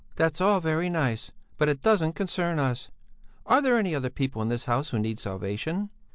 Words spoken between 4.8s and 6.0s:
who need salvation?"